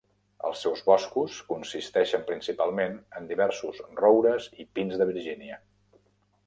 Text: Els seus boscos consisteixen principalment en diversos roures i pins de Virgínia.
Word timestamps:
Els 0.47 0.61
seus 0.65 0.79
boscos 0.87 1.35
consisteixen 1.51 2.23
principalment 2.31 2.97
en 3.21 3.31
diversos 3.33 3.83
roures 4.03 4.51
i 4.65 4.69
pins 4.79 5.01
de 5.03 5.11
Virgínia. 5.13 5.63